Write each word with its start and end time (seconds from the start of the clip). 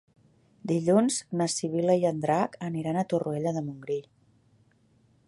Dilluns 0.71 1.17
na 1.41 1.47
Sibil·la 1.57 1.97
i 2.03 2.07
en 2.11 2.23
Drac 2.25 2.57
aniran 2.71 2.99
a 3.03 3.07
Torroella 3.13 3.55
de 3.59 3.65
Montgrí. 3.69 4.03